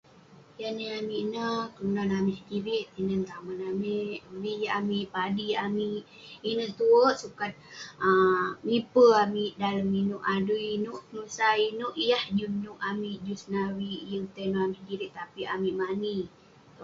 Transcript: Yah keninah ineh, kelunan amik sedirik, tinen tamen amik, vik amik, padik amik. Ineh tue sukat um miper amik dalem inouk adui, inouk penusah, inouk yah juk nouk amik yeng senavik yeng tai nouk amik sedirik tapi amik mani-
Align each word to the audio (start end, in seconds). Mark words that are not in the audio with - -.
Yah 0.61 0.71
keninah 0.73 1.13
ineh, 1.21 1.59
kelunan 1.73 2.09
amik 2.19 2.37
sedirik, 2.41 2.85
tinen 2.93 3.21
tamen 3.29 3.59
amik, 3.71 4.17
vik 4.43 4.63
amik, 4.79 5.05
padik 5.13 5.59
amik. 5.65 6.01
Ineh 6.49 6.71
tue 6.79 7.05
sukat 7.21 7.51
um 8.07 8.45
miper 8.67 9.11
amik 9.23 9.51
dalem 9.61 9.89
inouk 10.01 10.27
adui, 10.35 10.65
inouk 10.77 10.99
penusah, 11.05 11.55
inouk 11.69 11.95
yah 12.09 12.23
juk 12.37 12.53
nouk 12.63 12.83
amik 12.91 13.17
yeng 13.25 13.39
senavik 13.43 14.01
yeng 14.11 14.25
tai 14.33 14.45
nouk 14.51 14.63
amik 14.65 14.81
sedirik 14.81 15.11
tapi 15.17 15.41
amik 15.53 15.77
mani- 15.81 16.23